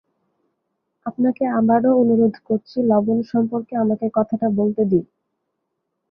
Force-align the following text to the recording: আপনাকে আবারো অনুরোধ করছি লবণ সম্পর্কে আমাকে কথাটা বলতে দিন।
আপনাকে 1.05 1.43
আবারো 1.57 1.89
অনুরোধ 2.01 2.35
করছি 2.47 2.77
লবণ 2.87 3.19
সম্পর্কে 3.31 3.73
আমাকে 3.75 4.05
কথাটা 4.17 4.47
বলতে 4.59 4.81
দিন। 4.85 5.05